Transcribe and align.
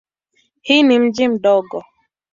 Hii 0.61 0.83
ni 0.83 0.99
mji 0.99 1.27
mdogo. 1.27 1.83